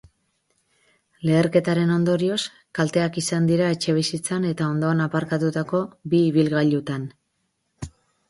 Leherketaren 1.29 1.91
ondorioz, 1.95 2.37
kalteak 2.79 3.19
izan 3.21 3.49
dira 3.51 3.67
etxebizitzan 3.75 4.49
eta 4.53 4.69
ondoan 4.75 5.05
aparkatutako 5.05 5.83
bi 6.15 6.23
ibilgailutan. 6.31 7.05